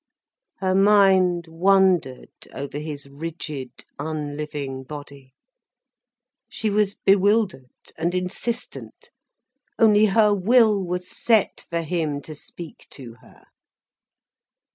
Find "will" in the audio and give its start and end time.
10.33-10.83